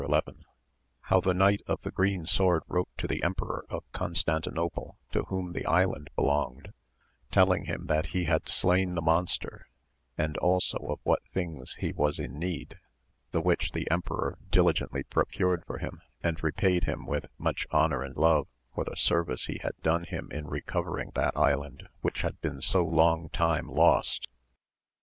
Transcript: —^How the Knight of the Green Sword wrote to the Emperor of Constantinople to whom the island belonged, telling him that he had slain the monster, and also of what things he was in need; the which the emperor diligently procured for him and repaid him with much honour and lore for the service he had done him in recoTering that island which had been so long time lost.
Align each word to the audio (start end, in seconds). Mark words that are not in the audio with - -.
—^How 0.01 1.21
the 1.21 1.35
Knight 1.35 1.61
of 1.67 1.79
the 1.83 1.91
Green 1.91 2.25
Sword 2.25 2.63
wrote 2.67 2.89
to 2.97 3.05
the 3.05 3.21
Emperor 3.21 3.67
of 3.69 3.83
Constantinople 3.91 4.97
to 5.11 5.25
whom 5.25 5.53
the 5.53 5.63
island 5.67 6.09
belonged, 6.15 6.73
telling 7.29 7.65
him 7.65 7.85
that 7.85 8.07
he 8.07 8.23
had 8.23 8.49
slain 8.49 8.95
the 8.95 9.01
monster, 9.03 9.67
and 10.17 10.37
also 10.39 10.79
of 10.89 10.99
what 11.03 11.21
things 11.31 11.75
he 11.75 11.91
was 11.91 12.17
in 12.17 12.39
need; 12.39 12.79
the 13.29 13.41
which 13.41 13.73
the 13.73 13.87
emperor 13.91 14.39
diligently 14.49 15.03
procured 15.03 15.63
for 15.67 15.77
him 15.77 16.01
and 16.23 16.41
repaid 16.43 16.85
him 16.85 17.05
with 17.05 17.27
much 17.37 17.67
honour 17.71 18.01
and 18.01 18.17
lore 18.17 18.47
for 18.73 18.83
the 18.83 18.95
service 18.95 19.45
he 19.45 19.59
had 19.61 19.79
done 19.83 20.05
him 20.05 20.31
in 20.31 20.45
recoTering 20.45 21.13
that 21.13 21.37
island 21.37 21.87
which 22.01 22.23
had 22.23 22.41
been 22.41 22.59
so 22.59 22.83
long 22.83 23.29
time 23.29 23.67
lost. 23.67 24.27